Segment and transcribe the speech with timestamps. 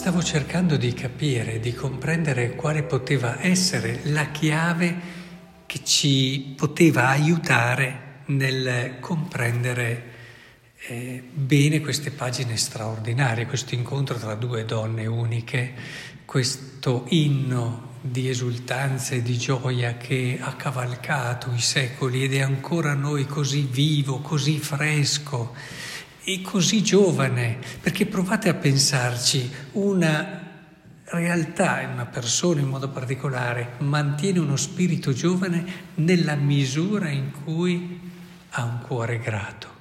[0.00, 4.98] stavo cercando di capire, di comprendere quale poteva essere la chiave
[5.66, 10.04] che ci poteva aiutare nel comprendere
[10.86, 15.74] eh, bene queste pagine straordinarie, questo incontro tra due donne uniche,
[16.24, 22.94] questo inno di esultanza e di gioia che ha cavalcato i secoli ed è ancora
[22.94, 25.54] noi così vivo, così fresco
[26.22, 30.40] e così giovane, perché provate a pensarci, una
[31.04, 38.00] realtà, una persona in modo particolare, mantiene uno spirito giovane nella misura in cui
[38.50, 39.78] ha un cuore grato.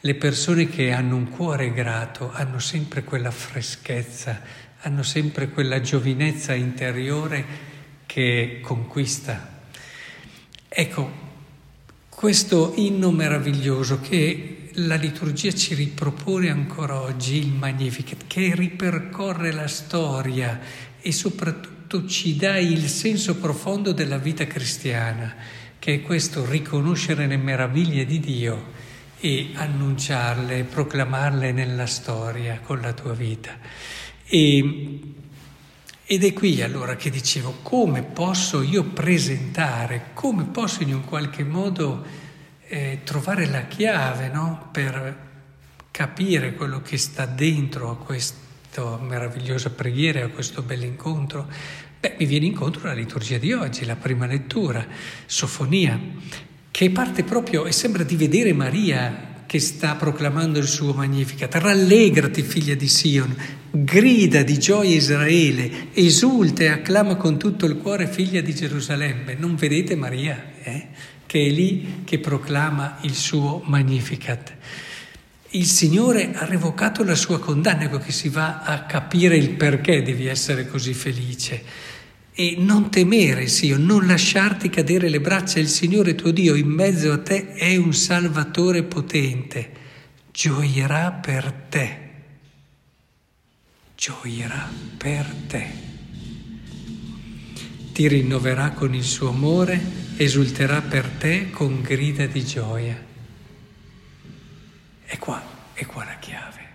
[0.00, 4.40] Le persone che hanno un cuore grato hanno sempre quella freschezza,
[4.80, 7.68] hanno sempre quella giovinezza interiore
[8.06, 9.58] che conquista.
[10.68, 11.28] Ecco,
[12.08, 19.66] questo inno meraviglioso che la liturgia ci ripropone ancora oggi, il Magnificat, che ripercorre la
[19.66, 20.60] storia
[21.00, 25.34] e soprattutto ci dà il senso profondo della vita cristiana,
[25.78, 28.72] che è questo riconoscere le meraviglie di Dio
[29.18, 33.58] e annunciarle, proclamarle nella storia con la tua vita.
[34.24, 35.00] E,
[36.04, 41.44] ed è qui allora che dicevo, come posso io presentare, come posso in un qualche
[41.44, 42.28] modo
[42.70, 44.68] eh, trovare la chiave no?
[44.70, 45.28] per
[45.90, 51.48] capire quello che sta dentro a questa meravigliosa preghiera, a questo bell'incontro?
[51.98, 54.86] Beh, mi viene incontro la liturgia di oggi, la prima lettura,
[55.26, 55.98] Sofonia
[56.70, 61.52] che parte proprio e sembra di vedere Maria che sta proclamando il suo Magnificat.
[61.56, 63.34] Rallegrati, figlia di Sion,
[63.68, 69.34] grida di gioia Israele, esulta e acclama con tutto il cuore, figlia di Gerusalemme.
[69.34, 70.86] Non vedete Maria, eh?
[71.26, 74.54] che è lì che proclama il suo Magnificat.
[75.48, 80.00] Il Signore ha revocato la sua condanna, ecco che si va a capire il perché
[80.00, 81.88] devi essere così felice.
[82.40, 87.12] E non temere, Dio, non lasciarti cadere le braccia, il Signore tuo Dio in mezzo
[87.12, 89.70] a te è un Salvatore potente,
[90.32, 91.98] gioierà per te,
[93.94, 95.66] gioierà per te.
[97.92, 99.78] Ti rinnoverà con il suo amore,
[100.16, 103.04] esulterà per te con grida di gioia.
[105.04, 105.42] E qua,
[105.74, 106.68] è qua la chiave,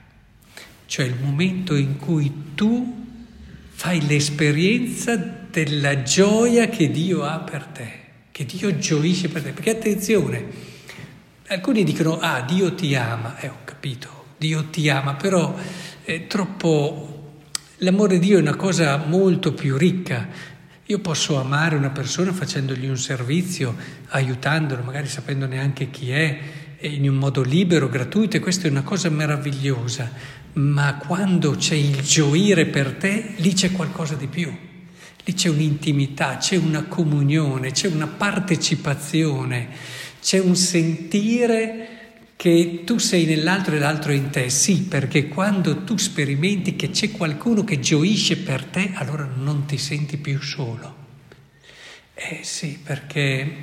[0.86, 3.04] cioè il momento in cui tu
[3.72, 7.92] fai l'esperienza della gioia che Dio ha per te,
[8.32, 9.52] che Dio gioisce per te.
[9.52, 10.46] Perché attenzione,
[11.48, 15.56] alcuni dicono, ah, Dio ti ama, eh, ho capito, Dio ti ama, però
[16.04, 17.12] è troppo...
[17.80, 20.28] L'amore di Dio è una cosa molto più ricca.
[20.88, 23.76] Io posso amare una persona facendogli un servizio,
[24.10, 26.38] aiutandolo, magari sapendo neanche chi è,
[26.82, 30.12] in un modo libero, gratuito, e questa è una cosa meravigliosa.
[30.54, 34.74] Ma quando c'è il gioire per te, lì c'è qualcosa di più.
[35.26, 39.70] Lì c'è un'intimità, c'è una comunione, c'è una partecipazione,
[40.22, 41.90] c'è un sentire
[42.36, 44.50] che tu sei nell'altro e l'altro in te.
[44.50, 49.80] Sì, perché quando tu sperimenti che c'è qualcuno che gioisce per te, allora non ti
[49.80, 50.96] senti più solo.
[52.14, 53.56] Eh sì, perché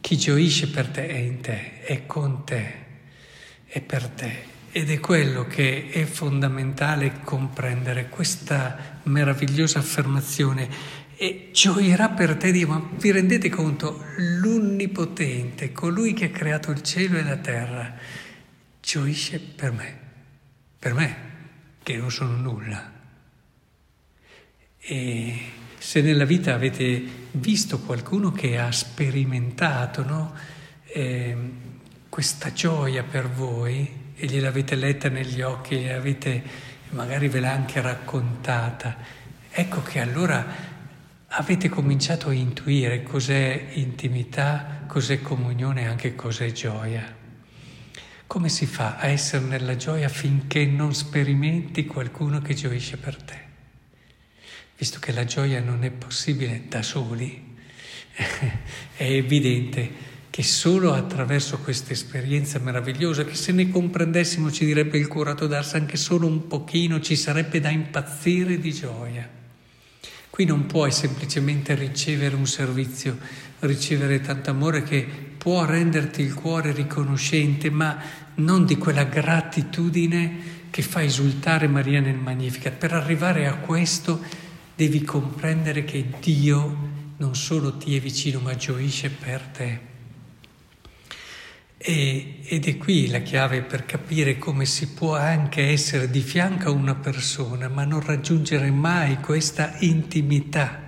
[0.00, 2.74] chi gioisce per te è in te, è con te,
[3.66, 4.53] è per te.
[4.76, 10.68] Ed è quello che è fondamentale comprendere, questa meravigliosa affermazione.
[11.14, 14.04] E gioirà per te Dio, ma vi rendete conto?
[14.16, 17.94] L'Onnipotente, colui che ha creato il cielo e la terra,
[18.82, 19.98] gioisce per me,
[20.76, 21.16] per me,
[21.84, 22.92] che non sono nulla.
[24.80, 25.38] E
[25.78, 30.34] se nella vita avete visto qualcuno che ha sperimentato no?
[30.86, 31.36] eh,
[32.08, 36.42] questa gioia per voi, e gliel'avete letta negli occhi e avete,
[36.90, 38.96] magari ve l'ha anche raccontata,
[39.50, 40.72] ecco che allora
[41.28, 47.22] avete cominciato a intuire cos'è intimità, cos'è comunione e anche cos'è gioia.
[48.26, 53.42] Come si fa a essere nella gioia finché non sperimenti qualcuno che gioisce per te?
[54.76, 57.54] Visto che la gioia non è possibile da soli,
[58.96, 65.06] è evidente che solo attraverso questa esperienza meravigliosa, che se ne comprendessimo ci direbbe il
[65.06, 69.30] curato d'Ars anche solo un pochino, ci sarebbe da impazzire di gioia.
[70.30, 73.16] Qui non puoi semplicemente ricevere un servizio,
[73.60, 75.06] ricevere tanto amore che
[75.38, 77.96] può renderti il cuore riconoscente, ma
[78.34, 82.72] non di quella gratitudine che fa esultare Maria nel Magnificat.
[82.72, 84.20] Per arrivare a questo
[84.74, 86.76] devi comprendere che Dio
[87.18, 89.92] non solo ti è vicino, ma gioisce per te.
[91.86, 96.68] E, ed è qui la chiave per capire come si può anche essere di fianco
[96.68, 100.80] a una persona, ma non raggiungere mai questa intimità.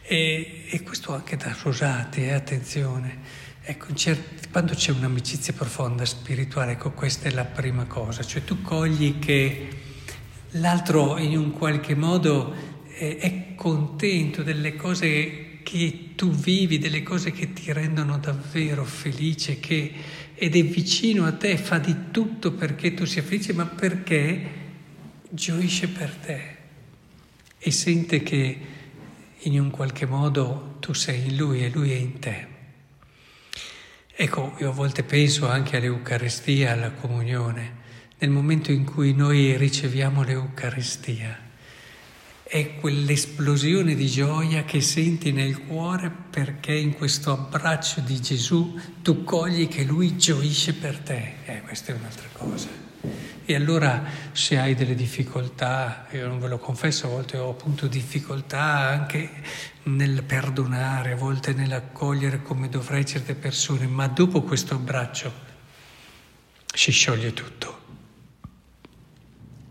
[0.00, 3.18] E, e questo anche da sposati, eh, attenzione.
[3.60, 3.88] Ecco,
[4.50, 9.68] quando c'è un'amicizia profonda, spirituale, ecco, questa è la prima cosa, cioè tu cogli che
[10.52, 12.54] l'altro in un qualche modo
[12.94, 19.58] è, è contento delle cose che tu vivi, delle cose che ti rendono davvero felice,
[19.58, 19.92] che,
[20.36, 24.48] ed è vicino a te, fa di tutto perché tu sia felice, ma perché
[25.28, 26.56] gioisce per te
[27.58, 28.58] e sente che
[29.40, 32.46] in un qualche modo tu sei in lui e lui è in te.
[34.14, 37.74] Ecco, io a volte penso anche all'Eucaristia, alla comunione,
[38.18, 41.45] nel momento in cui noi riceviamo l'Eucaristia
[42.48, 49.24] è quell'esplosione di gioia che senti nel cuore perché in questo abbraccio di Gesù tu
[49.24, 51.34] cogli che Lui gioisce per te.
[51.44, 52.68] Eh, questa è un'altra cosa.
[53.44, 57.88] E allora se hai delle difficoltà, io non ve lo confesso, a volte ho appunto
[57.88, 59.28] difficoltà anche
[59.84, 65.32] nel perdonare, a volte nell'accogliere come dovrei certe persone, ma dopo questo abbraccio
[66.72, 67.80] si scioglie tutto.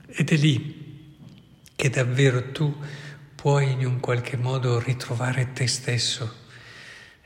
[0.07, 0.74] Ed è lì
[1.75, 2.73] che davvero tu
[3.35, 6.33] puoi in un qualche modo ritrovare te stesso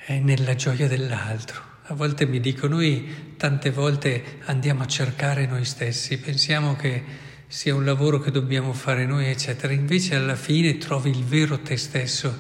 [0.06, 1.62] eh, nella gioia dell'altro.
[1.84, 7.74] A volte mi dico, noi tante volte andiamo a cercare noi stessi, pensiamo che sia
[7.74, 12.38] un lavoro che dobbiamo fare noi, eccetera, invece alla fine trovi il vero te stesso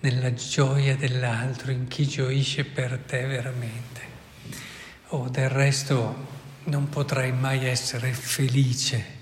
[0.00, 4.00] nella gioia dell'altro, in chi gioisce per te veramente.
[5.08, 6.26] O oh, del resto
[6.64, 9.20] non potrai mai essere felice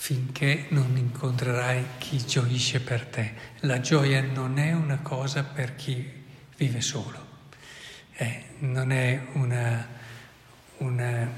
[0.00, 3.32] finché non incontrerai chi gioisce per te.
[3.60, 6.08] La gioia non è una cosa per chi
[6.56, 7.26] vive solo,
[8.14, 9.86] eh, non è una,
[10.78, 11.30] una,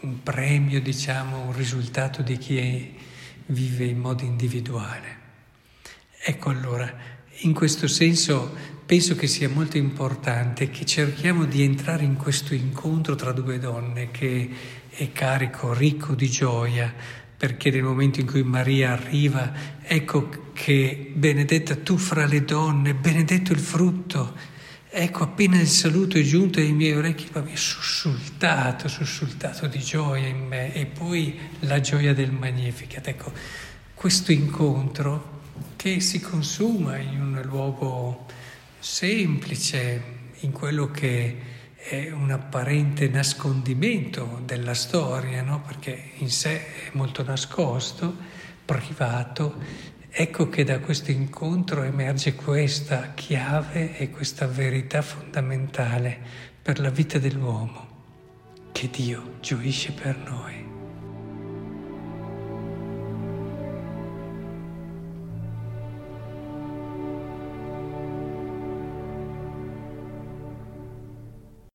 [0.00, 2.96] un premio, diciamo, un risultato di chi
[3.46, 5.18] vive in modo individuale.
[6.22, 6.90] Ecco allora,
[7.42, 8.56] in questo senso
[8.86, 14.10] penso che sia molto importante che cerchiamo di entrare in questo incontro tra due donne
[14.10, 14.50] che
[14.88, 16.92] è carico, ricco di gioia,
[17.40, 19.50] perché nel momento in cui Maria arriva,
[19.80, 24.36] ecco che benedetta tu fra le donne, benedetto il frutto.
[24.90, 29.78] Ecco, appena il saluto è giunto ai miei orecchi, ma mi è sussultato, sussultato di
[29.78, 30.74] gioia in me.
[30.74, 33.08] E poi la gioia del Magnificat.
[33.08, 33.32] Ecco,
[33.94, 35.40] questo incontro
[35.76, 38.26] che si consuma in un luogo
[38.78, 40.02] semplice,
[40.40, 41.38] in quello che
[41.82, 45.62] è un apparente nascondimento della storia, no?
[45.62, 48.14] perché in sé è molto nascosto,
[48.64, 49.54] privato.
[50.10, 56.18] Ecco che da questo incontro emerge questa chiave e questa verità fondamentale
[56.60, 57.88] per la vita dell'uomo,
[58.72, 60.69] che Dio gioisce per noi.